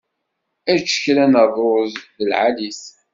[0.73, 2.83] Ečč kra n rruẓ, d lɛali-t.